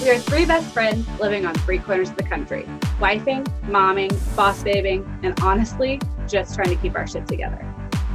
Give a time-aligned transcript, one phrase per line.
[0.00, 2.68] We are three best friends living on three corners of the country,
[3.00, 7.66] wifing, momming, boss babing, and honestly, just trying to keep our shit together.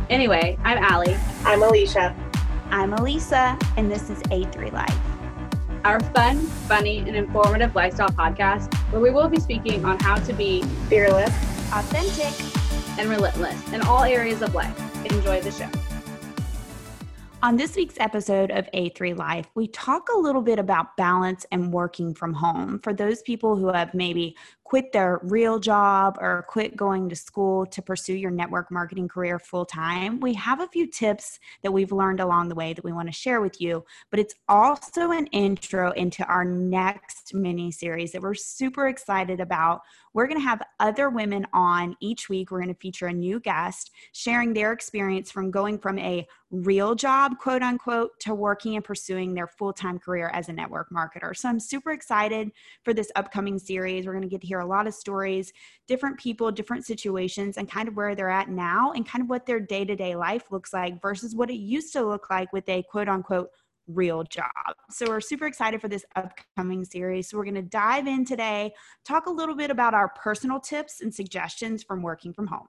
[0.10, 1.18] Anyway, I'm Allie.
[1.44, 2.16] I'm Alicia.
[2.72, 4.98] I'm Elisa, and this is A3 Life.
[5.84, 10.32] Our fun, funny, and informative lifestyle podcast where we will be speaking on how to
[10.32, 11.36] be fearless,
[11.74, 12.34] authentic,
[12.98, 14.80] and relentless in all areas of life.
[15.06, 15.83] Enjoy the show.
[17.44, 21.74] On this week's episode of A3 Life, we talk a little bit about balance and
[21.74, 22.80] working from home.
[22.80, 24.38] For those people who have maybe
[24.74, 29.38] quit their real job or quit going to school to pursue your network marketing career
[29.38, 30.20] full time.
[30.20, 33.14] We have a few tips that we've learned along the way that we want to
[33.14, 38.34] share with you, but it's also an intro into our next mini series that we're
[38.34, 39.82] super excited about.
[40.16, 42.50] We're going to have other women on each week.
[42.50, 46.94] We're going to feature a new guest sharing their experience from going from a real
[46.94, 51.36] job, quote unquote, to working and pursuing their full time career as a network marketer.
[51.36, 52.52] So I'm super excited
[52.84, 54.06] for this upcoming series.
[54.06, 55.54] We're going to get to hear a lot of stories,
[55.88, 59.46] different people, different situations, and kind of where they're at now and kind of what
[59.46, 62.68] their day to day life looks like versus what it used to look like with
[62.70, 63.50] a quote unquote
[63.88, 64.48] real job.
[64.90, 67.30] So we're super excited for this upcoming series.
[67.30, 68.74] So we're going to dive in today,
[69.06, 72.68] talk a little bit about our personal tips and suggestions from working from home.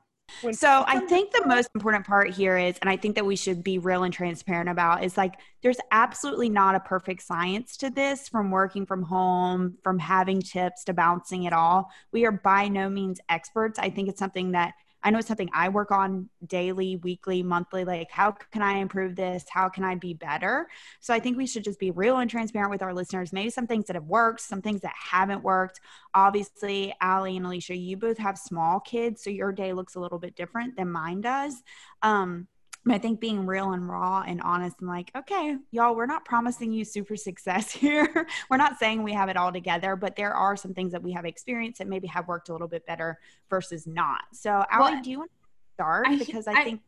[0.53, 3.63] So I think the most important part here is, and I think that we should
[3.63, 8.29] be real and transparent about, is like there's absolutely not a perfect science to this
[8.29, 11.91] from working from home, from having tips to bouncing it all.
[12.13, 13.79] We are by no means experts.
[13.79, 14.75] I think it's something that
[15.05, 17.85] I know it's something I work on daily, weekly, monthly.
[17.85, 19.45] Like, how can I improve this?
[19.51, 20.67] How can I be better?
[21.01, 23.33] So I think we should just be real and transparent with our listeners.
[23.33, 25.81] Maybe some things that have worked, some things that haven't worked.
[26.15, 30.19] Obviously, Allie and Alicia, you both have small kids, so your day looks a little
[30.19, 31.63] bit different than mine does.
[32.03, 32.49] Um,
[32.87, 36.71] I think being real and raw and honest and like, okay, y'all, we're not promising
[36.71, 38.27] you super success here.
[38.51, 41.13] we're not saying we have it all together, but there are some things that we
[41.13, 43.19] have experienced that maybe have worked a little bit better
[43.49, 44.23] versus not.
[44.33, 46.07] So, Allie, well, do you want to start?
[46.09, 46.81] I, because I, I think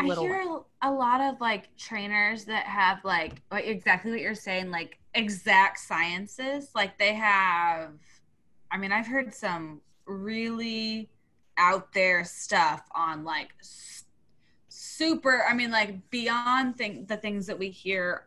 [0.00, 4.98] I hear a lot of like trainers that have like exactly what you're saying, like
[5.14, 6.70] exact sciences.
[6.74, 7.92] Like they have,
[8.70, 11.10] I mean, I've heard some really
[11.58, 13.50] out there stuff on like
[15.02, 18.26] super i mean like beyond thing, the things that we hear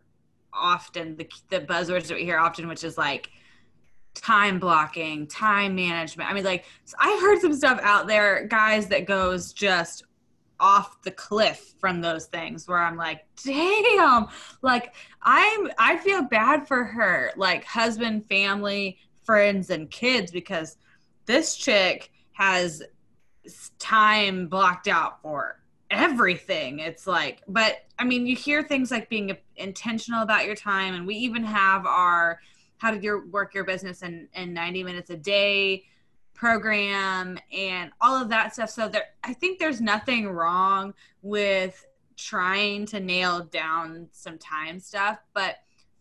[0.54, 3.30] often the, the buzzwords that we hear often which is like
[4.14, 6.30] time blocking time management.
[6.30, 6.66] I mean like
[7.00, 10.04] i heard some stuff out there guys that goes just
[10.60, 14.28] off the cliff from those things where i'm like damn.
[14.62, 20.78] Like i'm i feel bad for her like husband family friends and kids because
[21.26, 22.82] this chick has
[23.80, 25.60] time blocked out for
[25.96, 26.80] everything.
[26.80, 31.08] It's like, but I mean, you hear things like being intentional about your time, and
[31.08, 32.40] we even have our
[32.78, 35.86] how to your work your business in in 90 minutes a day
[36.34, 38.70] program and all of that stuff.
[38.70, 41.86] So there, I think there's nothing wrong with
[42.18, 45.56] trying to nail down some time stuff, but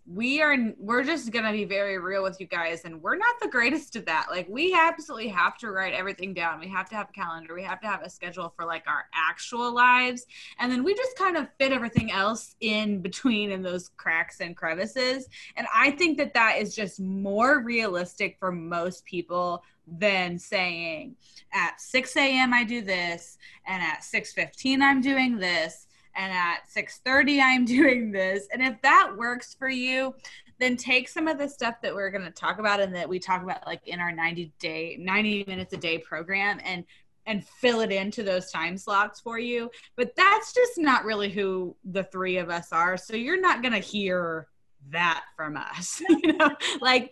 [0.06, 3.48] we are we're just gonna be very real with you guys and we're not the
[3.48, 4.26] greatest at that.
[4.30, 6.60] Like we absolutely have to write everything down.
[6.60, 7.54] We have to have a calendar.
[7.54, 10.26] We have to have a schedule for like our actual lives
[10.58, 14.56] and then we just kind of fit everything else in between in those cracks and
[14.56, 21.14] crevices and i think that that is just more realistic for most people than saying
[21.52, 25.86] at 6 a.m i do this and at 6.15 i'm doing this
[26.16, 28.48] and at 6:30 I'm doing this.
[28.52, 30.14] And if that works for you,
[30.60, 33.18] then take some of the stuff that we're going to talk about and that we
[33.18, 36.84] talk about like in our 90 day 90 minutes a day program and
[37.26, 39.70] and fill it into those time slots for you.
[39.96, 42.96] But that's just not really who the three of us are.
[42.98, 44.48] So you're not going to hear
[44.90, 46.50] that from us you know
[46.80, 47.10] like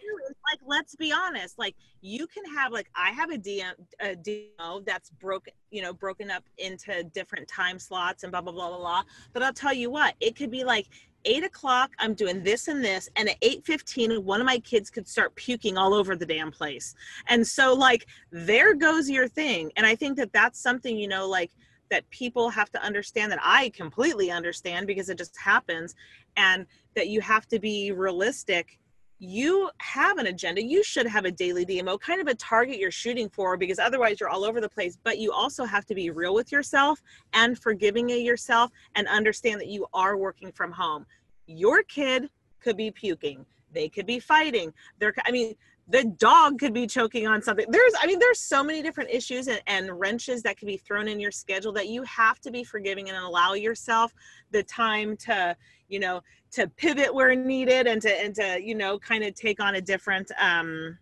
[0.50, 4.84] like let's be honest like you can have like i have a DM, a DMO
[4.84, 8.78] that's broken you know broken up into different time slots and blah blah blah blah
[8.78, 9.03] blah.
[9.32, 10.88] But i'll tell you what it could be like
[11.25, 15.06] eight o'clock i'm doing this and this and at 8.15 one of my kids could
[15.06, 16.94] start puking all over the damn place.
[17.29, 19.70] And so like there goes your thing.
[19.76, 21.50] And i think that that's something you know like
[21.93, 25.94] that people have to understand that I completely understand because it just happens.
[26.38, 28.79] And that you have to be realistic
[29.25, 30.61] you have an agenda.
[30.61, 34.19] You should have a daily dmo kind of a target you're shooting for because otherwise
[34.19, 34.99] you're all over the place.
[35.05, 37.00] But you also have to be real with yourself
[37.33, 41.06] and forgiving of yourself and understand that you are working from home.
[41.47, 43.47] Your kid could be puking.
[43.73, 44.73] They could be fighting.
[44.99, 45.55] There i mean
[45.88, 47.67] the dog could be choking on something.
[47.69, 51.08] There's i mean there's so many different issues and, and, wrenches that can be thrown
[51.08, 54.14] in your schedule that you have to be forgiving and allow yourself
[54.52, 55.56] the time to
[55.88, 59.61] you know to pivot where needed and to and to you know kind of take
[59.61, 60.99] on a different um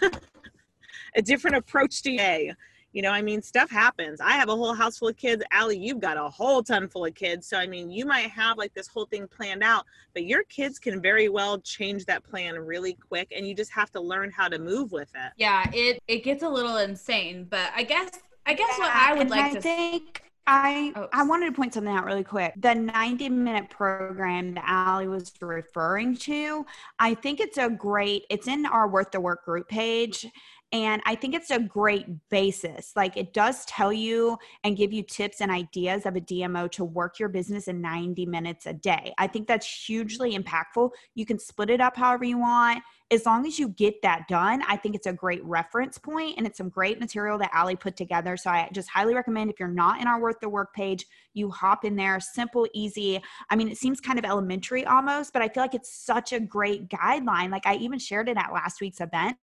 [1.16, 2.52] a different approach to a
[2.98, 5.78] you know i mean stuff happens i have a whole house full of kids Allie,
[5.78, 8.74] you've got a whole ton full of kids so i mean you might have like
[8.74, 9.84] this whole thing planned out
[10.14, 13.92] but your kids can very well change that plan really quick and you just have
[13.92, 17.70] to learn how to move with it yeah it it gets a little insane but
[17.76, 18.10] i guess
[18.46, 21.08] i guess yeah, what i would like I to think I oh.
[21.12, 22.54] I wanted to point something out really quick.
[22.56, 26.64] The 90 minute program that Allie was referring to,
[26.98, 30.26] I think it's a great, it's in our Worth the Work group page.
[30.70, 32.92] And I think it's a great basis.
[32.94, 36.84] Like it does tell you and give you tips and ideas of a DMO to
[36.84, 39.14] work your business in 90 minutes a day.
[39.16, 40.90] I think that's hugely impactful.
[41.14, 42.82] You can split it up however you want.
[43.10, 46.46] As long as you get that done, I think it's a great reference point and
[46.46, 48.36] it's some great material that Allie put together.
[48.36, 51.50] So I just highly recommend if you're not in our Worth the Work page, you
[51.50, 52.20] hop in there.
[52.20, 53.22] Simple, easy.
[53.48, 56.40] I mean, it seems kind of elementary almost, but I feel like it's such a
[56.40, 57.50] great guideline.
[57.50, 59.38] Like I even shared it at last week's event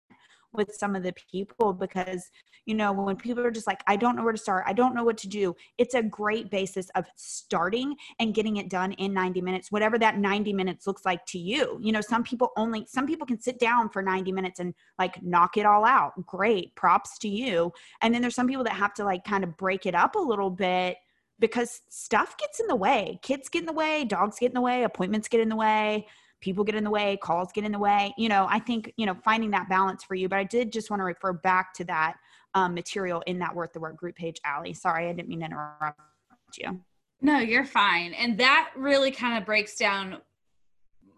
[0.54, 2.30] with some of the people because
[2.66, 4.64] you know when people are just like i don't know where to start.
[4.66, 8.70] I don't know what to do it's a great basis of starting and getting it
[8.70, 11.78] done in 90 minutes whatever that 90 minutes looks like to you.
[11.80, 15.22] You know some people only some people can sit down for 90 minutes and like
[15.22, 16.12] knock it all out.
[16.26, 17.72] Great props to you.
[18.02, 20.18] And then there's some people that have to like kind of break it up a
[20.18, 20.96] little bit
[21.40, 23.18] because stuff gets in the way.
[23.22, 26.06] Kids get in the way dogs get in the way appointments get in the way
[26.44, 28.12] people get in the way, calls get in the way.
[28.18, 30.28] You know, I think, you know, finding that balance for you.
[30.28, 32.16] But I did just want to refer back to that
[32.52, 34.74] um, material in that Worth the Work group page, Allie.
[34.74, 35.98] Sorry, I didn't mean to interrupt
[36.58, 36.80] you.
[37.22, 38.12] No, you're fine.
[38.12, 40.18] And that really kind of breaks down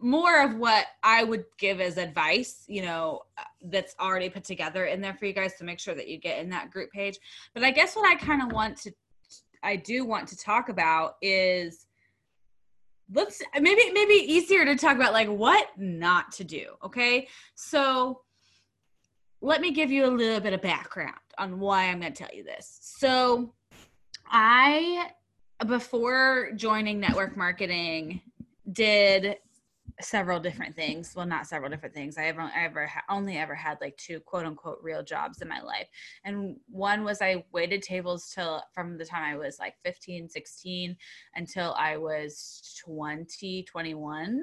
[0.01, 4.85] more of what I would give as advice, you know, uh, that's already put together
[4.85, 7.19] in there for you guys to make sure that you get in that group page.
[7.53, 8.93] But I guess what I kind of want to,
[9.65, 11.87] I do want to talk about is
[13.13, 17.29] let's maybe maybe easier to talk about like what not to do okay?
[17.55, 18.23] So
[19.41, 22.35] let me give you a little bit of background on why i'm going to tell
[22.35, 22.79] you this.
[22.81, 23.53] So
[24.31, 25.11] i
[25.67, 28.21] before joining network marketing
[28.73, 29.37] did
[30.01, 31.15] several different things.
[31.17, 32.19] Well, not several different things.
[32.19, 35.61] I ever I ever only ever had like two quote unquote real jobs in my
[35.61, 35.89] life.
[36.25, 40.97] And one was I waited tables till from the time I was like 15, 16
[41.35, 44.41] until I was 20, 21.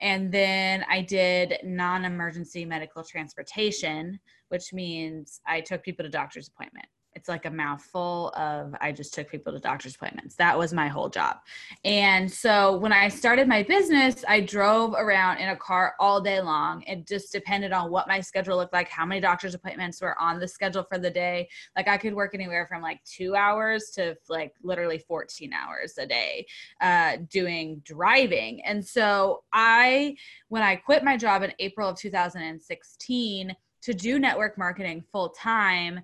[0.00, 4.18] And then I did non-emergency medical transportation,
[4.48, 9.12] which means I took people to doctor's appointment it's like a mouthful of I just
[9.12, 10.36] took people to doctor's appointments.
[10.36, 11.38] That was my whole job.
[11.84, 16.40] And so when I started my business, I drove around in a car all day
[16.40, 16.82] long.
[16.82, 20.38] It just depended on what my schedule looked like, how many doctor's appointments were on
[20.38, 21.48] the schedule for the day.
[21.76, 26.06] Like I could work anywhere from like two hours to like literally 14 hours a
[26.06, 26.46] day
[26.80, 28.64] uh, doing driving.
[28.64, 30.16] And so I,
[30.48, 36.00] when I quit my job in April of 2016 to do network marketing full time,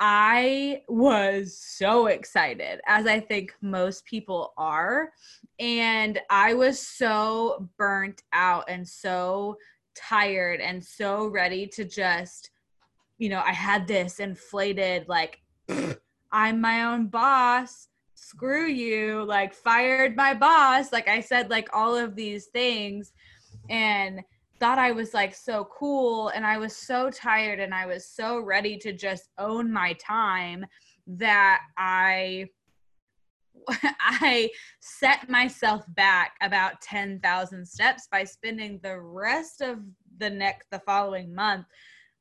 [0.00, 5.12] I was so excited, as I think most people are.
[5.58, 9.56] And I was so burnt out and so
[9.94, 12.50] tired and so ready to just,
[13.18, 15.40] you know, I had this inflated, like,
[16.32, 17.88] I'm my own boss.
[18.14, 19.24] Screw you.
[19.24, 20.92] Like, fired my boss.
[20.92, 23.12] Like, I said, like, all of these things.
[23.70, 24.22] And
[24.60, 28.40] thought I was like so cool and I was so tired and I was so
[28.40, 30.64] ready to just own my time
[31.06, 32.48] that I
[34.00, 34.50] I
[34.80, 39.78] set myself back about 10,000 steps by spending the rest of
[40.18, 41.66] the next the following month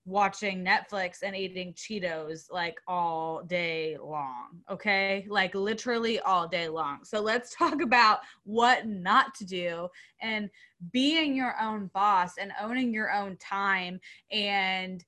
[0.06, 4.62] watching Netflix and eating Cheetos like all day long.
[4.70, 5.26] Okay.
[5.30, 7.00] Like literally all day long.
[7.04, 9.88] So let's talk about what not to do
[10.22, 10.50] and
[10.92, 14.00] being your own boss and owning your own time
[14.32, 15.04] and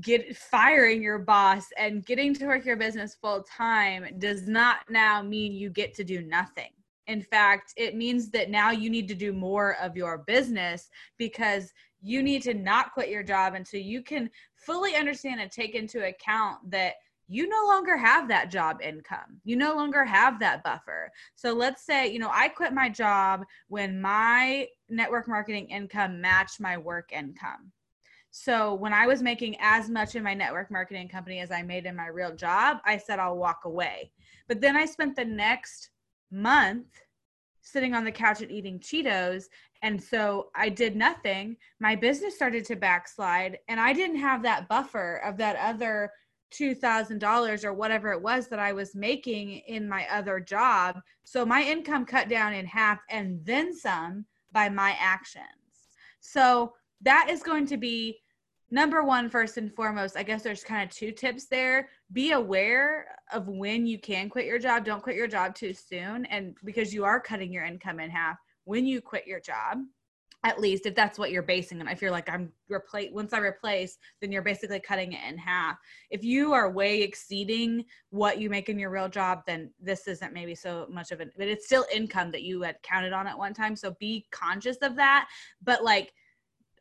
[0.00, 5.20] get firing your boss and getting to work your business full time does not now
[5.22, 6.70] mean you get to do nothing.
[7.08, 10.88] In fact, it means that now you need to do more of your business
[11.18, 11.72] because
[12.02, 16.06] you need to not quit your job until you can fully understand and take into
[16.06, 16.94] account that
[17.28, 19.40] you no longer have that job income.
[19.44, 21.10] You no longer have that buffer.
[21.34, 26.60] So let's say, you know, I quit my job when my network marketing income matched
[26.60, 27.72] my work income.
[28.32, 31.86] So when I was making as much in my network marketing company as I made
[31.86, 34.10] in my real job, I said I'll walk away.
[34.48, 35.90] But then I spent the next
[36.30, 36.86] month
[37.60, 39.44] sitting on the couch and eating Cheetos
[39.82, 41.56] And so I did nothing.
[41.80, 46.12] My business started to backslide, and I didn't have that buffer of that other
[46.52, 51.00] $2,000 or whatever it was that I was making in my other job.
[51.24, 55.46] So my income cut down in half and then some by my actions.
[56.20, 58.18] So that is going to be
[58.70, 60.16] number one, first and foremost.
[60.16, 61.88] I guess there's kind of two tips there.
[62.12, 64.84] Be aware of when you can quit your job.
[64.84, 66.26] Don't quit your job too soon.
[66.26, 69.78] And because you are cutting your income in half when you quit your job
[70.44, 73.38] at least if that's what you're basing on if you're like i'm replace once i
[73.38, 75.76] replace then you're basically cutting it in half.
[76.10, 80.32] If you are way exceeding what you make in your real job then this isn't
[80.32, 83.38] maybe so much of it but it's still income that you had counted on at
[83.38, 83.76] one time.
[83.76, 85.28] So be conscious of that.
[85.62, 86.12] But like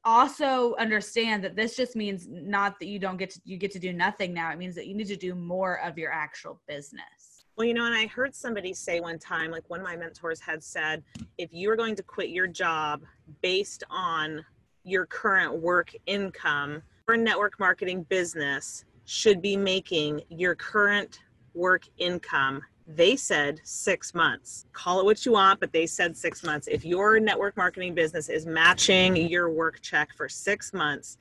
[0.03, 3.79] also understand that this just means not that you don't get to you get to
[3.79, 4.51] do nothing now.
[4.51, 7.86] It means that you need to do more of your actual business well, you know,
[7.86, 11.03] and I heard somebody say one time, like one of my mentors had said,
[11.38, 13.03] if you are going to quit your job
[13.41, 14.43] based on
[14.84, 21.20] your current work income, your network marketing business should be making your current
[21.53, 22.62] work income.
[22.88, 24.65] They said six months.
[24.74, 26.67] Call it what you want, but they said six months.
[26.67, 31.17] If your network marketing business is matching your work check for six months,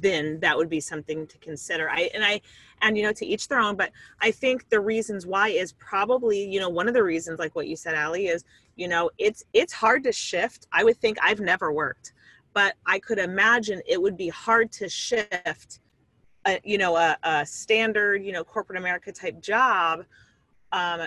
[0.00, 1.90] then that would be something to consider.
[1.90, 2.40] I and I
[2.80, 6.44] and you know to each their own, but I think the reasons why is probably,
[6.44, 8.44] you know, one of the reasons like what you said Allie is,
[8.76, 10.66] you know, it's it's hard to shift.
[10.72, 12.12] I would think I've never worked,
[12.54, 15.80] but I could imagine it would be hard to shift
[16.44, 20.04] a, you know, a, a standard, you know, corporate America type job
[20.72, 21.02] um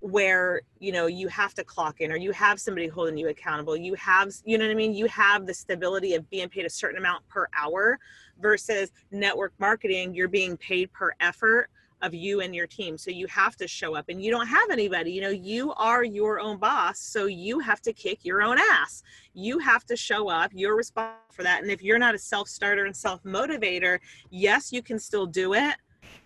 [0.00, 3.76] where you know you have to clock in or you have somebody holding you accountable.
[3.76, 4.94] You have you know what i mean?
[4.94, 7.98] You have the stability of being paid a certain amount per hour
[8.40, 12.96] versus network marketing you're being paid per effort of you and your team.
[12.96, 16.04] So you have to show up and you don't have anybody you know you are
[16.04, 19.02] your own boss so you have to kick your own ass.
[19.34, 22.48] You have to show up you're responsible for that and if you're not a self
[22.48, 23.98] starter and self motivator
[24.30, 25.74] yes you can still do it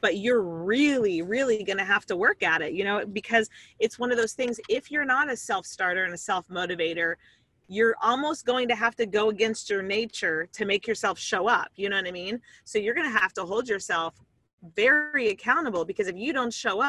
[0.03, 3.99] but you're really really going to have to work at it you know because it's
[3.99, 7.15] one of those things if you're not a self starter and a self motivator
[7.69, 11.69] you're almost going to have to go against your nature to make yourself show up
[11.77, 14.15] you know what i mean so you're going to have to hold yourself
[14.77, 16.83] very accountable because if you don't show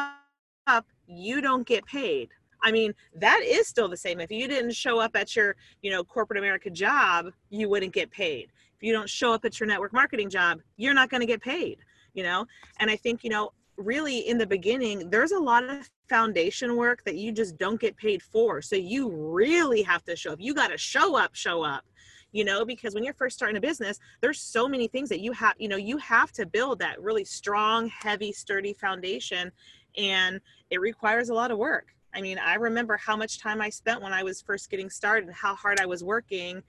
[0.66, 2.28] up you don't get paid
[2.66, 4.20] I mean, that is still the same.
[4.20, 8.10] If you didn't show up at your, you know, corporate America job, you wouldn't get
[8.10, 8.48] paid.
[8.74, 11.42] If you don't show up at your network marketing job, you're not going to get
[11.42, 11.80] paid
[12.14, 12.46] you know?
[12.80, 17.02] And i think you know really in the beginning there's a lot of foundation work
[17.04, 18.60] that you just don't get paid for.
[18.62, 20.38] So you really have to show up.
[20.40, 21.84] You got to show up show up
[22.32, 22.64] you know?
[22.64, 25.68] Because when you're first starting a business there's so many things that you have you
[25.68, 29.50] know you have to build that really strong heavy sturdy foundation
[29.96, 30.40] and
[30.70, 31.88] it requires a lot of work.
[32.14, 35.26] I mean i remember how much time i spent when i was first getting started
[35.26, 36.62] and how hard i was working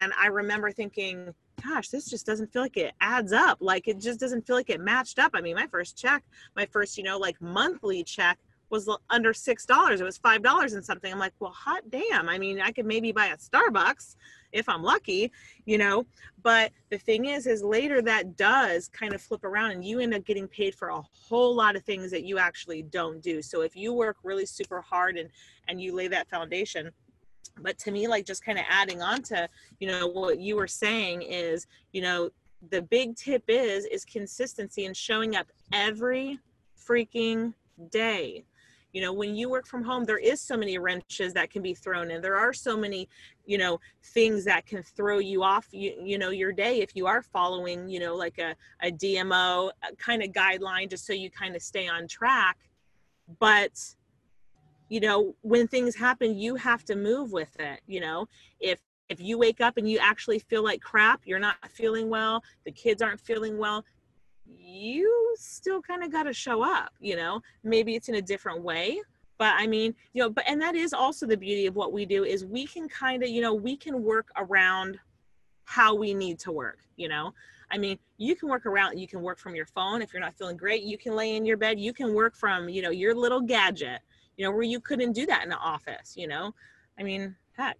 [0.00, 3.58] and i remember thinking gosh, this just doesn't feel like it adds up.
[3.60, 5.32] Like it just doesn't feel like it matched up.
[5.34, 6.22] I mean, my first check,
[6.56, 8.38] my first, you know, like monthly check
[8.70, 10.00] was under six dollars.
[10.00, 11.12] It was five dollars and something.
[11.12, 12.28] I'm like, well, hot damn.
[12.28, 14.16] I mean, I could maybe buy a Starbucks
[14.52, 15.30] if I'm lucky,
[15.66, 16.06] you know.
[16.42, 20.14] But the thing is, is later that does kind of flip around and you end
[20.14, 23.42] up getting paid for a whole lot of things that you actually don't do.
[23.42, 25.28] So if you work really super hard and
[25.68, 26.90] and you lay that foundation,
[27.62, 30.66] but to me like just kind of adding on to you know what you were
[30.66, 32.30] saying is you know
[32.70, 36.38] the big tip is is consistency and showing up every
[36.78, 37.54] freaking
[37.90, 38.44] day.
[38.92, 41.74] You know when you work from home there is so many wrenches that can be
[41.74, 42.20] thrown in.
[42.20, 43.08] There are so many
[43.46, 47.06] you know things that can throw you off you, you know your day if you
[47.06, 51.30] are following you know like a, a dmo uh, kind of guideline just so you
[51.30, 52.56] kind of stay on track.
[53.38, 53.94] But
[54.90, 58.28] you know when things happen you have to move with it you know?
[58.58, 58.78] If
[59.08, 62.72] if you wake up and you actually feel like crap you're not feeling well the
[62.72, 63.84] kids aren't feeling well
[64.46, 67.40] you still kind of got to show up you know?
[67.64, 69.00] Maybe it's in a different way
[69.38, 72.04] but i mean you know but and that is also the beauty of what we
[72.04, 74.98] do is we can kind of you know we can work around
[75.64, 77.32] how we need to work you know?
[77.70, 80.34] I mean you can work around you can work from your phone if you're not
[80.34, 83.14] feeling great you can lay in your bed you can work from you know your
[83.14, 84.00] little gadget
[84.40, 86.54] you know, where you couldn't do that in the office, you know?
[86.98, 87.76] I mean, heck,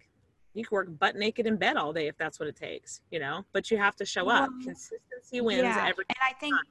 [0.53, 3.19] you could work butt naked in bed all day if that's what it takes, you
[3.19, 4.51] know, but you have to show up.
[4.63, 5.87] Consistency wins yeah.
[5.87, 6.63] every And I think time.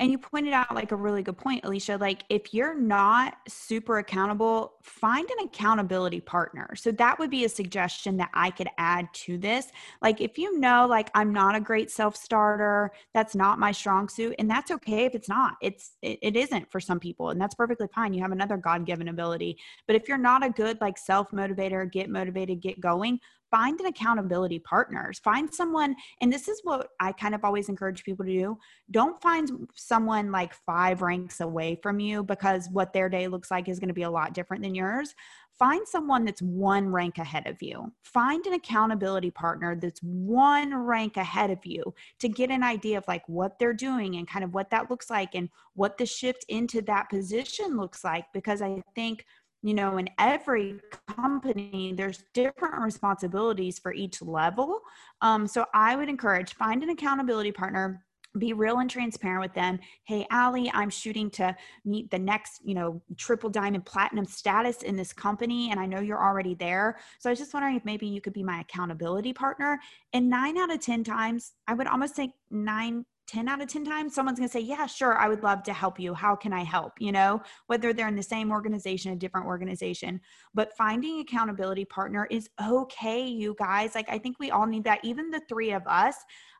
[0.00, 1.96] And you pointed out like a really good point, Alicia.
[1.96, 6.74] Like, if you're not super accountable, find an accountability partner.
[6.74, 9.68] So, that would be a suggestion that I could add to this.
[10.02, 14.08] Like, if you know, like, I'm not a great self starter, that's not my strong
[14.08, 15.54] suit, and that's okay if it's not.
[15.62, 18.14] It's, it, it isn't for some people, and that's perfectly fine.
[18.14, 19.58] You have another God given ability.
[19.86, 23.20] But if you're not a good, like, self motivator, get motivated, get going,
[23.54, 28.02] find an accountability partner find someone and this is what i kind of always encourage
[28.02, 28.58] people to do
[28.90, 33.68] don't find someone like five ranks away from you because what their day looks like
[33.68, 35.14] is going to be a lot different than yours
[35.58, 37.92] find someone that's one rank ahead of you.
[38.02, 43.04] Find an accountability partner that's one rank ahead of you to get an idea of
[43.06, 46.44] like what they're doing and kind of what that looks like and what the shift
[46.48, 48.24] into that position looks like.
[48.32, 49.24] Because I think,
[49.64, 50.78] you know, in every
[51.08, 54.80] company, there's different responsibilities for each level.
[55.22, 58.04] Um, so I would encourage find an accountability partner
[58.36, 59.78] be real and transparent with them.
[60.04, 64.96] Hey, Allie, I'm shooting to meet the next, you know, triple diamond platinum status in
[64.96, 65.70] this company.
[65.70, 66.98] And I know you're already there.
[67.20, 69.78] So I was just wondering if maybe you could be my accountability partner.
[70.12, 73.84] And nine out of 10 times, I would almost say nine, 10 out of 10
[73.84, 76.14] times, someone's going to say, Yeah, sure, I would love to help you.
[76.14, 76.92] How can I help?
[76.98, 80.20] You know, whether they're in the same organization, a different organization.
[80.54, 83.94] But finding accountability partner is okay, you guys.
[83.94, 85.04] Like, I think we all need that.
[85.04, 86.16] Even the three of us,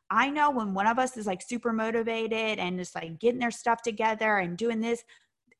[0.09, 3.51] I know when one of us is like super motivated and just like getting their
[3.51, 5.03] stuff together and doing this,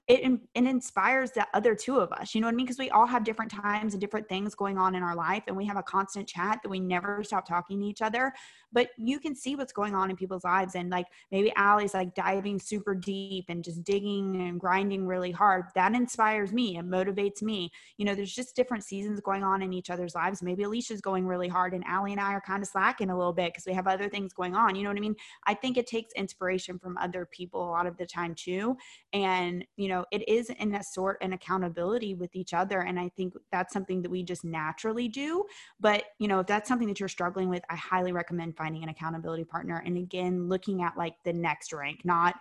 [0.07, 2.35] it, it inspires the other two of us.
[2.35, 2.67] You know what I mean?
[2.67, 5.57] Because we all have different times and different things going on in our life, and
[5.57, 8.31] we have a constant chat that we never stop talking to each other.
[8.75, 12.13] But you can see what's going on in people's lives, and like maybe Allie's like
[12.13, 15.65] diving super deep and just digging and grinding really hard.
[15.73, 17.71] That inspires me and motivates me.
[17.97, 20.43] You know, there's just different seasons going on in each other's lives.
[20.43, 23.33] Maybe Alicia's going really hard, and Allie and I are kind of slacking a little
[23.33, 24.75] bit because we have other things going on.
[24.75, 25.15] You know what I mean?
[25.47, 28.77] I think it takes inspiration from other people a lot of the time too,
[29.15, 33.09] and you know it is in a sort an accountability with each other and i
[33.15, 35.45] think that's something that we just naturally do
[35.79, 38.89] but you know if that's something that you're struggling with i highly recommend finding an
[38.89, 42.35] accountability partner and again looking at like the next rank not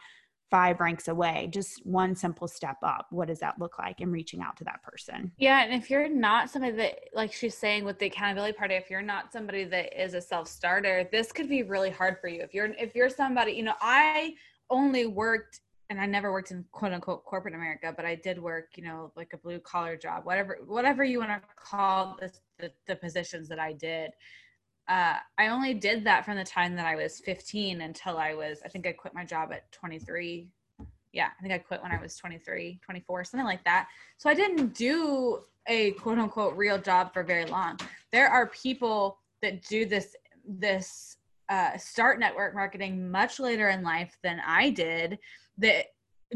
[0.51, 3.07] five ranks away just one simple step up.
[3.11, 4.01] What does that look like?
[4.01, 5.33] And reaching out to that person.
[5.37, 8.91] Yeah and if you're not somebody that like she's saying with the accountability party if
[8.91, 12.41] you're not somebody that is a self-starter this could be really hard for you.
[12.41, 14.35] If you're if you're somebody you know i
[14.71, 18.71] only worked and I never worked in quote unquote corporate America, but I did work,
[18.77, 22.17] you know, like a blue collar job, whatever, whatever you want to call
[22.59, 24.11] the, the positions that I did.
[24.89, 28.61] Uh, I only did that from the time that I was 15 until I was,
[28.65, 30.49] I think I quit my job at 23.
[31.13, 33.89] Yeah, I think I quit when I was 23, 24, something like that.
[34.19, 37.79] So I didn't do a quote unquote real job for very long.
[38.13, 41.17] There are people that do this, this,
[41.49, 45.19] uh, start network marketing much later in life than I did
[45.59, 45.87] that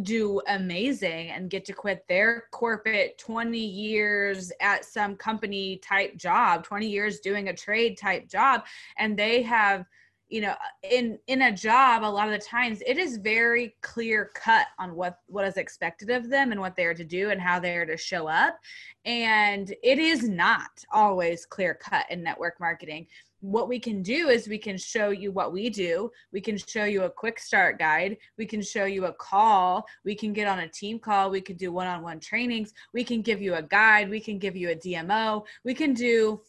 [0.03, 6.65] do amazing and get to quit their corporate 20 years at some company type job
[6.65, 8.65] 20 years doing a trade type job.
[8.99, 9.87] And they have
[10.29, 14.31] you know in in a job a lot of the times it is very clear
[14.35, 17.41] cut on what what is expected of them and what they are to do and
[17.41, 18.59] how they are to show up
[19.05, 23.07] and it is not always clear cut in network marketing
[23.41, 26.11] what we can do is we can show you what we do.
[26.33, 28.17] We can show you a quick start guide.
[28.37, 29.87] We can show you a call.
[30.05, 31.31] We can get on a team call.
[31.31, 32.73] We can do one on one trainings.
[32.93, 34.11] We can give you a guide.
[34.11, 35.45] We can give you a DMO.
[35.65, 36.41] We can do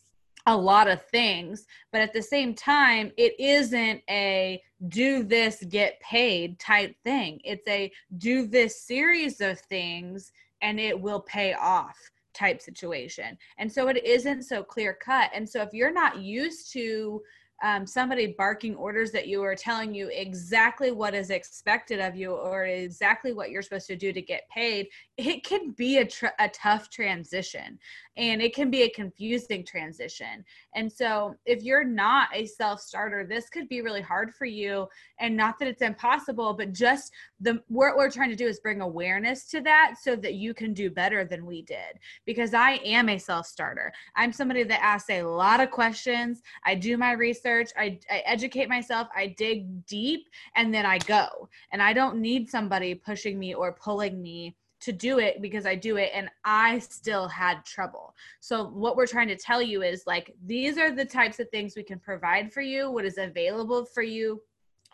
[0.50, 1.68] a lot of things.
[1.92, 7.40] But at the same time, it isn't a do this, get paid type thing.
[7.44, 10.32] It's a do this series of things
[10.62, 11.98] and it will pay off
[12.34, 13.38] type situation.
[13.60, 15.30] And so it isn't so clear cut.
[15.34, 17.22] And so if you're not used to
[17.62, 22.32] um, somebody barking orders that you are telling you exactly what is expected of you
[22.32, 26.28] or exactly what you're supposed to do to get paid, it can be a, tr-
[26.40, 27.78] a tough transition
[28.20, 30.44] and it can be a confusing transition.
[30.76, 34.88] And so, if you're not a self starter, this could be really hard for you.
[35.20, 38.82] And not that it's impossible, but just the what we're trying to do is bring
[38.82, 41.98] awareness to that so that you can do better than we did.
[42.26, 43.92] Because I am a self starter.
[44.18, 46.42] I'm somebody that asks a lot of questions.
[46.66, 51.50] I do my research, I, I educate myself, I dig deep, and then I go.
[51.72, 55.76] And I don't need somebody pushing me or pulling me to do it because I
[55.76, 58.16] do it and I still had trouble.
[58.40, 61.76] So what we're trying to tell you is like these are the types of things
[61.76, 64.42] we can provide for you, what is available for you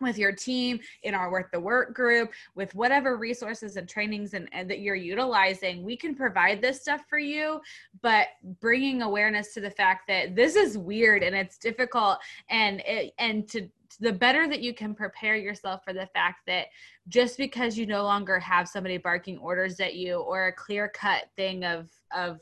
[0.01, 4.49] with your team in our worth the work group with whatever resources and trainings and,
[4.51, 7.61] and, that you're utilizing we can provide this stuff for you.
[8.01, 8.27] But
[8.59, 12.17] bringing awareness to the fact that this is weird and it's difficult
[12.49, 16.67] and it, and to the better that you can prepare yourself for the fact that
[17.07, 21.29] just because you no longer have somebody barking orders at you or a clear cut
[21.35, 22.39] thing of of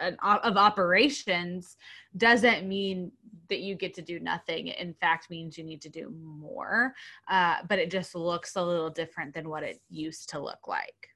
[0.00, 1.76] of operations
[2.16, 3.12] doesn't mean
[3.50, 6.94] that you get to do nothing in fact means you need to do more
[7.28, 11.08] uh, but it just looks a little different than what it used to look like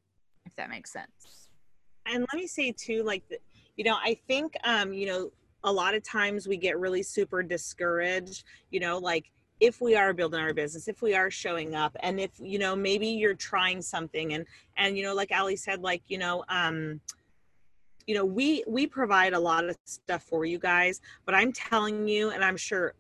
[0.47, 1.49] if that makes sense.
[2.07, 3.23] And let me say too like
[3.77, 5.31] you know i think um you know
[5.65, 10.13] a lot of times we get really super discouraged, you know, like if we are
[10.13, 13.81] building our business if we are showing up and if you know maybe you're trying
[13.81, 14.45] something and
[14.77, 17.01] and you know like Allie said like you know um
[18.07, 22.07] you know we we provide a lot of stuff for you guys but i'm telling
[22.07, 22.95] you and i'm sure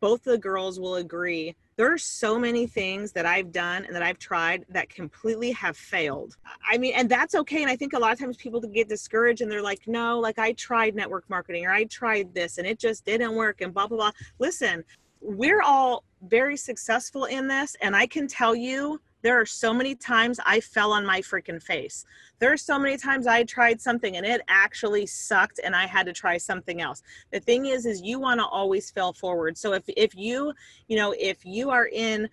[0.00, 4.02] both the girls will agree there are so many things that I've done and that
[4.02, 6.36] I've tried that completely have failed.
[6.70, 7.62] I mean, and that's okay.
[7.62, 10.38] And I think a lot of times people get discouraged and they're like, no, like
[10.38, 13.86] I tried network marketing or I tried this and it just didn't work and blah,
[13.86, 14.10] blah, blah.
[14.38, 14.84] Listen,
[15.22, 17.74] we're all very successful in this.
[17.80, 21.62] And I can tell you, there are so many times I fell on my freaking
[21.62, 22.04] face.
[22.38, 26.06] There are so many times I tried something and it actually sucked and I had
[26.06, 27.02] to try something else.
[27.30, 29.58] The thing is is you want to always fail forward.
[29.58, 30.52] So if if you,
[30.88, 32.28] you know, if you are in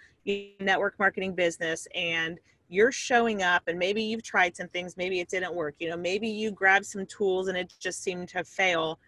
[0.59, 5.29] network marketing business and you're showing up and maybe you've tried some things, maybe it
[5.29, 5.75] didn't work.
[5.79, 8.99] You know, maybe you grabbed some tools and it just seemed to fail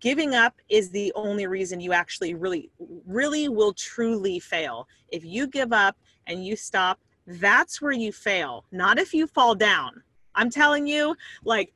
[0.00, 2.70] giving up is the only reason you actually really
[3.06, 8.64] really will truly fail if you give up and you stop that's where you fail
[8.70, 10.02] not if you fall down
[10.34, 11.72] i'm telling you like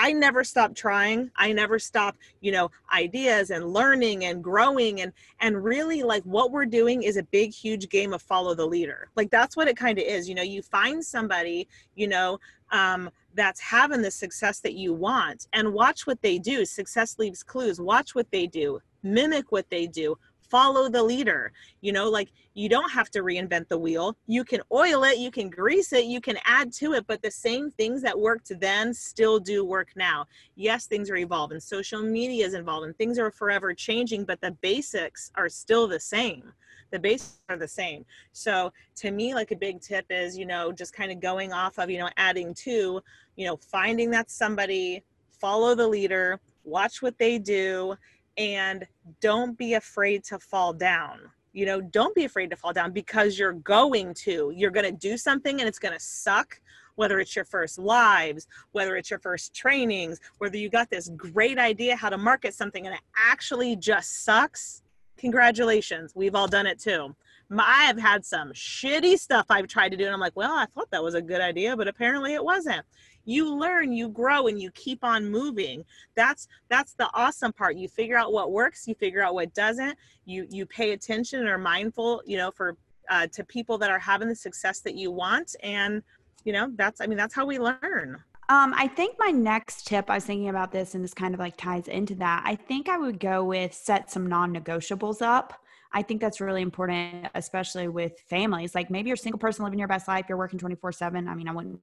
[0.00, 1.30] I never stop trying.
[1.34, 6.52] I never stop, you know, ideas and learning and growing and and really like what
[6.52, 9.08] we're doing is a big huge game of follow the leader.
[9.16, 10.28] Like that's what it kind of is.
[10.28, 12.38] You know, you find somebody, you know,
[12.70, 16.64] um that's having the success that you want and watch what they do.
[16.64, 17.80] Success leaves clues.
[17.80, 18.80] Watch what they do.
[19.02, 20.16] Mimic what they do
[20.48, 21.52] follow the leader.
[21.80, 24.16] You know like you don't have to reinvent the wheel.
[24.26, 27.30] You can oil it you can grease it you can add to it but the
[27.30, 30.26] same things that worked then still do work now.
[30.56, 31.60] Yes things are evolving.
[31.60, 36.00] Social media is involved and things are forever changing but the basics are still the
[36.00, 36.52] same.
[36.90, 38.04] The basics are the same.
[38.32, 41.78] So to me like a big tip is you know just kind of going off
[41.78, 43.00] of you know adding to
[43.36, 45.02] you know finding that somebody
[45.38, 47.96] follow the leader watch what they do
[48.38, 48.86] and
[49.20, 51.20] don't be afraid to fall down.
[51.52, 54.52] You know don't be afraid to fall down because you're going to.
[54.54, 56.60] You're going to do something and it's going to suck
[56.94, 61.56] whether it's your first lives whether it's your first trainings whether you got this great
[61.56, 64.82] idea how to market something and it actually just sucks.
[65.16, 67.14] Congratulations we've all done it too.
[67.56, 70.66] I have had some shitty stuff I've tried to do, and I'm like, well, I
[70.66, 72.84] thought that was a good idea, but apparently it wasn't
[73.28, 75.84] you learn you grow and you keep on moving
[76.16, 79.96] that's that's the awesome part you figure out what works you figure out what doesn't
[80.24, 82.76] you you pay attention and are mindful you know for
[83.10, 86.02] uh, to people that are having the success that you want and
[86.44, 90.08] you know that's i mean that's how we learn um, I think my next tip,
[90.08, 92.42] I was thinking about this and this kind of like ties into that.
[92.46, 95.52] I think I would go with set some non negotiables up.
[95.92, 98.74] I think that's really important, especially with families.
[98.74, 101.28] Like maybe you're a single person living your best life, you're working 24 7.
[101.28, 101.78] I mean, I wouldn't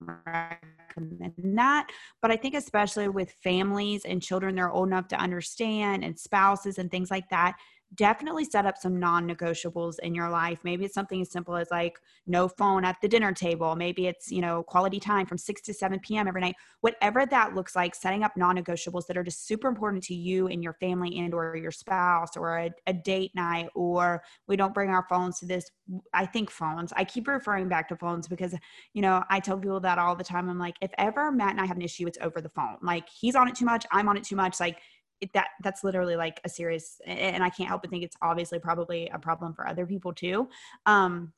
[0.00, 1.88] recommend that.
[2.22, 6.78] But I think, especially with families and children, they're old enough to understand, and spouses
[6.78, 7.56] and things like that,
[7.94, 10.60] definitely set up some non-negotiables in your life.
[10.62, 13.74] Maybe it's something as simple as like no phone at the dinner table.
[13.74, 16.54] Maybe it's you know quality time from 6 to 7 p.m every night.
[16.82, 20.62] Whatever that looks like setting up non-negotiables that are just super important to you and
[20.62, 24.90] your family and or your spouse or a, a date night or we don't bring
[24.90, 25.70] our phones to this
[26.14, 26.92] i think phones.
[26.96, 28.54] I keep referring back to phones because
[28.94, 30.48] you know i tell people that all the time.
[30.48, 32.76] I'm like if ever matt and i have an issue it's over the phone.
[32.82, 34.60] Like he's on it too much i'm on it too much.
[34.60, 34.78] Like
[35.20, 38.58] it, that that's literally like a serious and i can't help but think it's obviously
[38.58, 40.48] probably a problem for other people too
[40.86, 41.32] um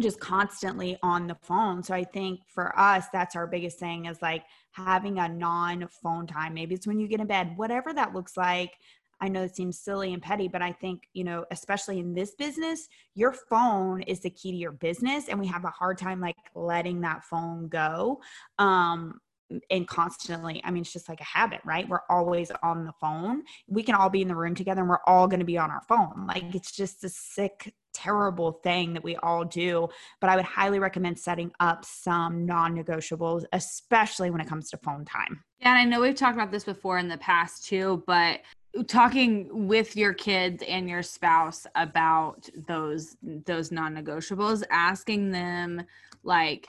[0.00, 4.20] just constantly on the phone so i think for us that's our biggest thing is
[4.20, 8.12] like having a non phone time maybe it's when you get in bed whatever that
[8.12, 8.72] looks like
[9.20, 12.34] I know it seems silly and petty, but I think, you know, especially in this
[12.34, 15.28] business, your phone is the key to your business.
[15.28, 18.20] And we have a hard time like letting that phone go.
[18.58, 19.20] Um,
[19.70, 21.88] and constantly i mean it's just like a habit right?
[21.88, 23.42] We're always on the phone.
[23.66, 25.70] We can all be in the room together and we're all going to be on
[25.70, 26.26] our phone.
[26.26, 29.88] Like it's just a sick terrible thing that we all do
[30.20, 35.04] but i would highly recommend setting up some non-negotiables especially when it comes to phone
[35.04, 35.44] time.
[35.60, 38.40] Yeah and i know we've talked about this before in the past too but
[38.88, 45.80] talking with your kids and your spouse about those those non-negotiables asking them
[46.24, 46.68] like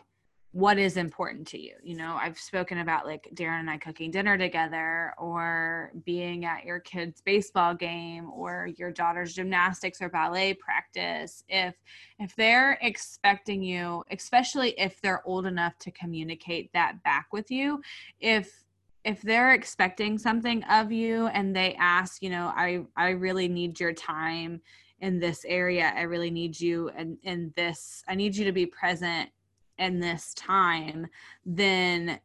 [0.56, 1.74] what is important to you.
[1.84, 6.64] You know, I've spoken about like Darren and I cooking dinner together or being at
[6.64, 11.44] your kid's baseball game or your daughter's gymnastics or ballet practice.
[11.50, 11.76] If
[12.20, 17.82] if they're expecting you, especially if they're old enough to communicate that back with you,
[18.22, 18.64] if
[19.04, 23.78] if they're expecting something of you and they ask, you know, I I really need
[23.78, 24.62] your time
[25.02, 25.92] in this area.
[25.94, 29.32] I really need you and in, in this I need you to be present
[29.78, 31.08] in this time,
[31.46, 32.20] then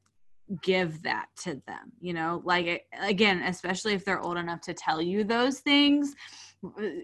[0.62, 2.42] give that to them you know?
[2.44, 6.14] Like again especially if they're old enough to tell you those things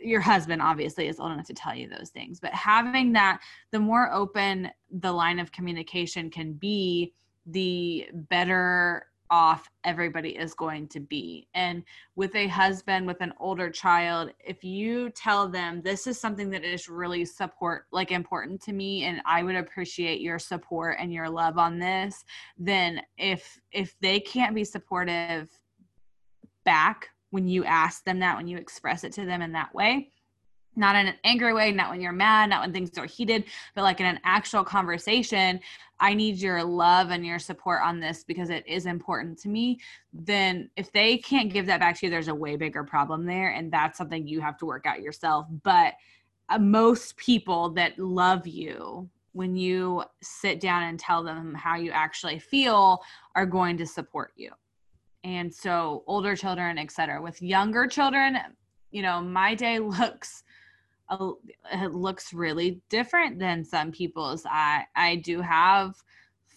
[0.03, 3.41] your husband obviously is old enough to tell you those things but having that
[3.73, 7.13] the more open the line of communication can be
[7.47, 11.49] the better off everybody is going to be.
[11.55, 11.83] And
[12.15, 16.65] with a husband with an older child, if you tell them this is something that
[16.65, 21.29] is really support like important to me and I would appreciate your support and your
[21.29, 22.25] love on this,
[22.59, 25.51] then if if they can't be supportive
[26.65, 30.11] back when you ask them that, when you express it to them in that way,
[30.77, 33.83] not in an angry way, not when you're mad, not when things are heated, but
[33.83, 35.61] like in an actual conversation,
[35.99, 39.81] I need your love and your support on this because it is important to me.
[40.13, 43.51] Then, if they can't give that back to you, there's a way bigger problem there.
[43.51, 45.47] And that's something you have to work out yourself.
[45.63, 45.95] But
[46.49, 51.91] uh, most people that love you, when you sit down and tell them how you
[51.91, 53.03] actually feel,
[53.35, 54.51] are going to support you.
[55.25, 57.21] And so, older children, etc.
[57.23, 58.39] With younger children,
[58.91, 60.45] you know, my day looks
[61.09, 61.31] a,
[61.73, 64.45] it looks really different than some people's.
[64.47, 65.95] I I do have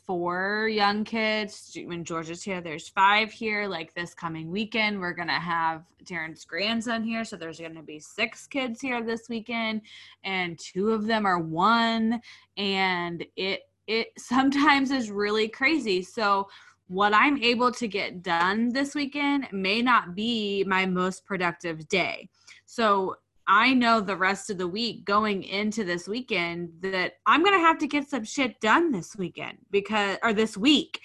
[0.10, 1.78] four young kids.
[1.86, 3.68] When Georgia's here, there's five here.
[3.68, 8.48] Like this coming weekend, we're gonna have Darren's grandson here, so there's gonna be six
[8.48, 9.82] kids here this weekend,
[10.24, 12.22] and two of them are one,
[12.58, 16.02] and it it sometimes is really crazy.
[16.02, 16.50] So
[16.88, 22.30] what I'm able to get done this weekend may not be my most productive day.
[22.66, 23.16] So
[23.52, 27.66] I know the rest of the week going into this weekend that I'm going to
[27.66, 31.02] have to get some shit done this weekend because, or this week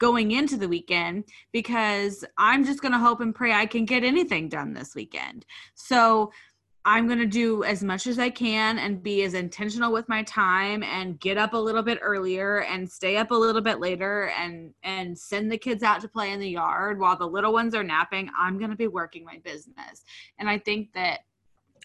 [0.00, 4.02] going into the weekend because I'm just going to hope and pray I can get
[4.02, 5.46] anything done this weekend.
[5.76, 6.32] So
[6.84, 10.24] I'm going to do as much as I can and be as intentional with my
[10.24, 14.32] time and get up a little bit earlier and stay up a little bit later
[14.36, 17.74] and and send the kids out to play in the yard while the little ones
[17.74, 18.28] are napping.
[18.36, 20.04] I'm going to be working my business.
[20.40, 21.20] And I think that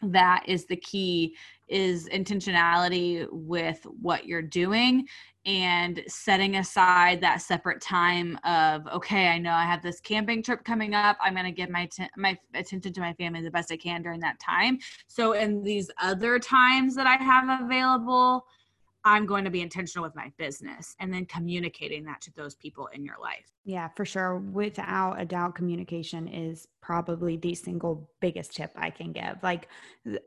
[0.02, 1.36] that is the key
[1.68, 5.08] is intentionality with what you're doing
[5.46, 10.64] and setting aside that separate time of okay i know i have this camping trip
[10.64, 11.18] coming up.
[11.22, 14.02] I'm going to give my t- my attention to my family the best i can
[14.02, 14.80] during that time.
[15.08, 18.46] So in these other times that i have available
[19.10, 22.86] I'm going to be intentional with my business and then communicating that to those people
[22.94, 23.52] in your life.
[23.66, 24.38] Yeah, for sure.
[24.38, 29.38] Without a doubt, communication is probably the single biggest tip I can give.
[29.42, 29.68] Like,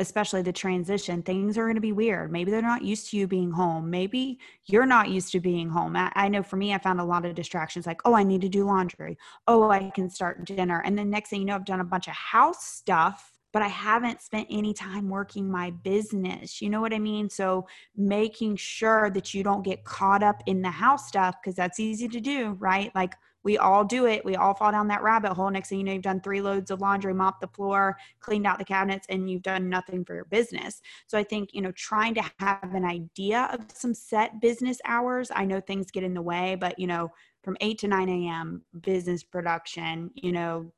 [0.01, 2.33] especially the transition, things are going to be weird.
[2.33, 3.89] Maybe they're not used to you being home.
[3.89, 5.95] Maybe you're not used to being home.
[5.95, 8.41] I, I know for me, I found a lot of distractions like, oh, I need
[8.41, 9.17] to do laundry.
[9.47, 10.83] Oh, I can start dinner.
[10.85, 13.69] And then next thing you know, I've done a bunch of house stuff but I
[13.69, 16.61] haven't spent any time working my business.
[16.61, 17.29] You know what I mean?
[17.29, 21.79] So making sure that you don't get caught up in the house stuff because that's
[21.79, 22.91] easy to do, right?
[22.95, 24.25] Like we all do it.
[24.25, 25.51] We all fall down that rabbit hole.
[25.51, 28.59] Next thing you know, you've done three loads of laundry, mopped the floor, cleaned out
[28.59, 30.81] the cabinets, and you've done nothing for your business.
[31.07, 35.31] So I think, you know, trying to have an idea of some set business hours.
[35.35, 37.11] I know things get in the way, but, you know,
[37.43, 40.73] from 8 to 9 a.m., business production, you know,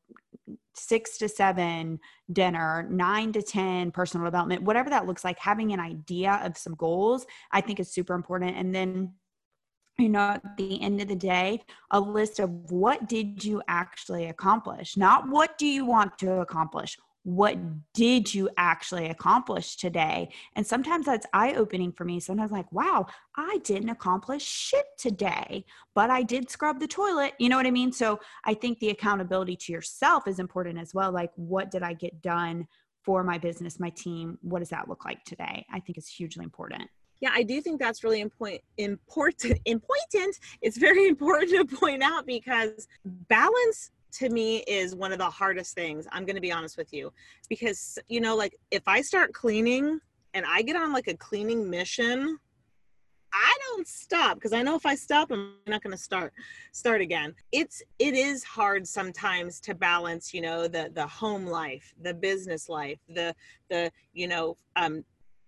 [0.75, 2.01] six to seven
[2.33, 6.75] dinner, nine to 10 personal development, whatever that looks like, having an idea of some
[6.75, 8.57] goals, I think is super important.
[8.57, 9.15] And then
[9.99, 14.27] you know at the end of the day a list of what did you actually
[14.27, 17.57] accomplish not what do you want to accomplish what
[17.95, 20.29] did you actually accomplish today?
[20.57, 22.21] And sometimes that's eye opening for me.
[22.21, 27.33] Sometimes, like, wow, I didn't accomplish shit today, but I did scrub the toilet.
[27.39, 27.93] You know what I mean?
[27.93, 31.11] So I think the accountability to yourself is important as well.
[31.13, 32.69] Like, what did I get done
[33.03, 34.39] for my business, my team?
[34.43, 35.65] What does that look like today?
[35.73, 36.91] I think it's hugely important.
[37.21, 38.61] Yeah, I do think that's really important.
[38.77, 39.59] Important.
[39.65, 40.39] Important.
[40.61, 45.74] It's very important to point out because balance to me is one of the hardest
[45.74, 46.07] things.
[46.12, 47.12] I'm going to be honest with you
[47.48, 50.00] because you know like if I start cleaning
[50.35, 52.38] and I get on like a cleaning mission,
[53.33, 56.33] I don't stop because I know if I stop I'm not going to start
[56.72, 57.35] start again.
[57.53, 62.68] It's it is hard sometimes to balance, you know, the the home life, the business
[62.68, 63.35] life, the
[63.68, 65.05] the you know, um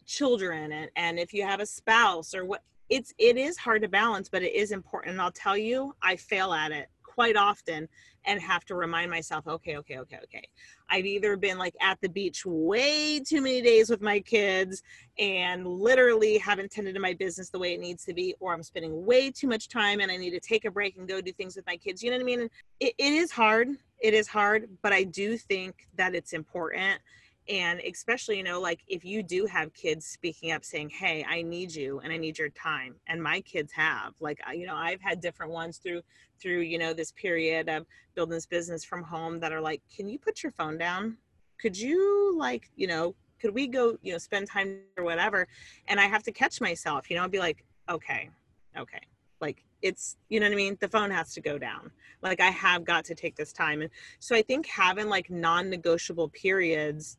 [0.06, 3.88] children and and if you have a spouse or what it's it is hard to
[3.88, 7.88] balance but it is important and I'll tell you I fail at it quite often
[8.26, 10.46] and have to remind myself, okay, okay, okay, okay.
[10.90, 14.82] I've either been like at the beach way too many days with my kids
[15.18, 18.62] and literally haven't tended to my business the way it needs to be, or I'm
[18.62, 21.32] spending way too much time and I need to take a break and go do
[21.32, 22.02] things with my kids.
[22.02, 22.50] You know what I mean?
[22.80, 23.68] It, it is hard.
[24.00, 27.00] It is hard, but I do think that it's important.
[27.48, 31.42] And especially you know like if you do have kids speaking up saying hey i
[31.42, 35.00] need you and i need your time and my kids have like you know i've
[35.00, 36.02] had different ones through
[36.40, 40.08] through you know this period of building this business from home that are like can
[40.08, 41.16] you put your phone down?
[41.60, 45.46] Could you like you know could we go you know spend time or whatever?
[45.88, 48.30] And i have to catch myself you know i'd be like okay
[48.76, 49.00] okay.
[49.40, 50.76] Like it's you know what i mean?
[50.80, 51.90] The phone has to go down.
[52.22, 53.82] Like i have got to take this time.
[53.82, 57.18] And so i think having like non-negotiable periods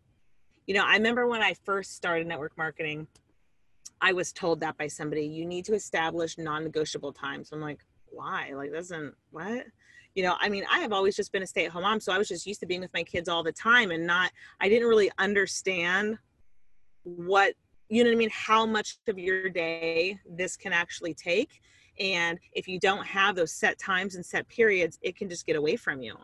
[0.68, 3.08] you know, I remember when I first started network marketing,
[4.02, 7.50] I was told that by somebody, you need to establish non-negotiable times.
[7.52, 8.52] I'm like, why?
[8.54, 9.66] Like, doesn't what?
[10.14, 12.28] You know, I mean, I have always just been a stay-at-home mom, so I was
[12.28, 14.32] just used to being with my kids all the time and not.
[14.60, 16.18] I didn't really understand
[17.04, 17.54] what
[17.90, 21.62] you know what I mean, how much of your day this can actually take.
[22.00, 25.56] And if you don't have those set times and set periods, it can just get
[25.56, 26.18] away from you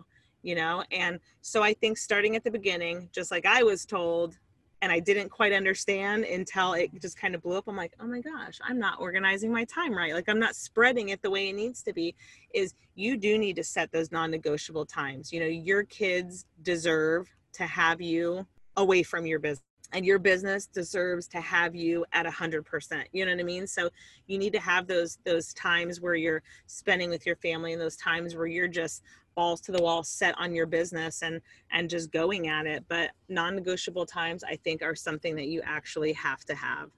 [0.44, 0.84] you know?
[0.92, 4.38] And so i think starting at the beginning just like i was told
[4.82, 8.08] and i didn't quite understand until it just kind of blew up i'm like oh
[8.08, 10.14] my gosh i'm not organizing my time right.
[10.14, 12.16] Like i'm not spreading it the way it needs to be
[12.54, 15.32] is you do need to set those non-negotiable times.
[15.34, 18.46] You know your kids deserve to have you
[18.78, 23.08] away from your business and your business deserves to have you at a hundred percent
[23.12, 23.68] you know what i mean?
[23.68, 23.90] So
[24.28, 27.98] you need to have those those times where you're spending with your family and those
[27.98, 29.04] times where you're just
[29.36, 31.42] balls to the wall set on your business and
[31.72, 32.84] and just going at it.
[32.88, 36.90] But non-negotiable times i think are something that you actually have to have.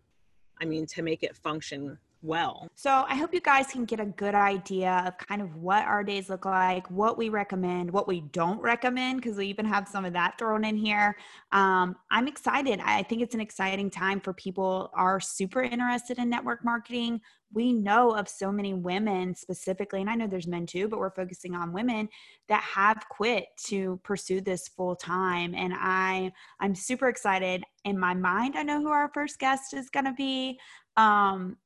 [0.61, 2.67] I mean to make it function well.
[2.75, 6.03] So I hope you guys can get a good idea of kind of what our
[6.03, 10.05] days look like, what we recommend, what we don't recommend, because we even have some
[10.05, 11.15] of that thrown in here.
[11.51, 12.79] Um, I'm excited.
[12.83, 17.21] I think it's an exciting time for people are super interested in network marketing.
[17.53, 21.11] We know of so many women specifically, and I know there's men too, but we're
[21.11, 22.09] focusing on women
[22.49, 25.55] that have quit to pursue this full time.
[25.55, 27.63] And I I'm super excited.
[27.85, 30.59] In my mind, I know who our first guest is going to be.
[30.97, 31.57] Um,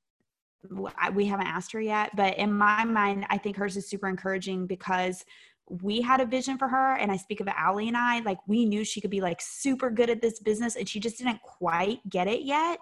[1.13, 4.67] we haven't asked her yet, but in my mind, I think hers is super encouraging
[4.67, 5.23] because
[5.69, 6.95] we had a vision for her.
[6.95, 9.89] And I speak of Allie and I, like we knew she could be like super
[9.89, 12.79] good at this business and she just didn't quite get it yet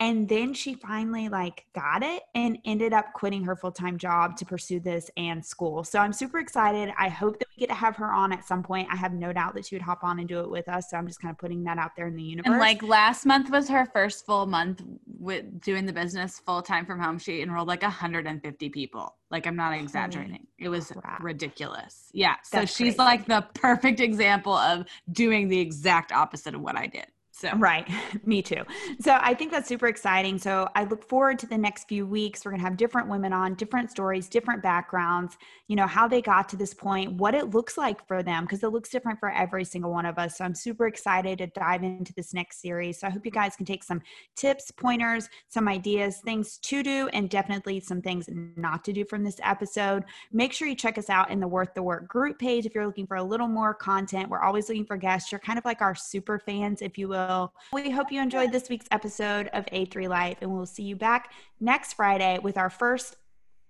[0.00, 4.46] and then she finally like got it and ended up quitting her full-time job to
[4.46, 5.84] pursue this and school.
[5.84, 6.92] So i'm super excited.
[6.98, 8.88] I hope that we get to have her on at some point.
[8.90, 10.90] I have no doubt that she would hop on and do it with us.
[10.90, 13.26] So i'm just kind of putting that out there in the universe and like last
[13.26, 14.82] month was her first full month
[15.18, 17.18] with doing the business full-time from home.
[17.18, 19.16] She enrolled like 150 people.
[19.30, 20.46] Like i'm not exaggerating.
[20.58, 21.22] It was crap.
[21.22, 22.10] ridiculous.
[22.12, 22.36] Yeah.
[22.42, 22.98] So That's she's crazy.
[22.98, 27.06] like the perfect example of doing the exact opposite of what i did
[27.40, 27.88] so right,
[28.26, 28.62] me too.
[29.00, 30.36] So I think that's super exciting.
[30.36, 32.44] So I look forward to the next few weeks.
[32.44, 35.38] We're gonna have different women on, different stories, different backgrounds.
[35.66, 38.62] You know how they got to this point, what it looks like for them, because
[38.62, 40.36] it looks different for every single one of us.
[40.36, 43.00] So I'm super excited to dive into this next series.
[43.00, 44.02] So I hope you guys can take some
[44.36, 49.24] tips, pointers, some ideas, things to do, and definitely some things not to do from
[49.24, 50.04] this episode.
[50.30, 52.86] Make sure you check us out in the Worth the Work group page if you're
[52.86, 54.28] looking for a little more content.
[54.28, 55.32] We're always looking for guests.
[55.32, 57.29] You're kind of like our super fans, if you will
[57.72, 61.32] we hope you enjoyed this week's episode of A3 Life, and we'll see you back
[61.60, 63.16] next Friday with our first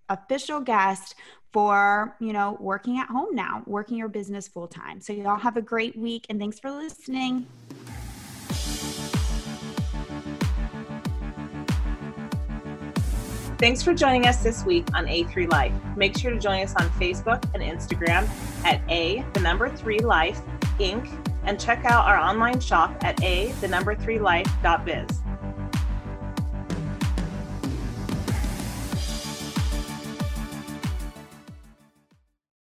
[0.09, 1.15] official guest
[1.53, 5.01] for, you know, working at home now, working your business full time.
[5.01, 7.47] So, y'all have a great week, and thanks for listening.
[13.59, 15.73] Thanks for joining us this week on A3 Life.
[15.97, 18.27] Make sure to join us on Facebook and Instagram
[18.65, 20.41] at A, the number three life,
[20.79, 25.30] Inc and check out our online shop at a the number three life.biz.